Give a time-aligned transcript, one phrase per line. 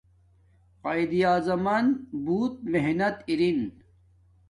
[0.83, 1.85] قایداعظمن
[2.25, 3.61] بوت محنت این